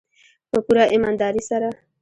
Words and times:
په 0.49 0.57
پوره 0.65 0.83
ایمانداري 0.93 1.41
سره. 1.49 1.69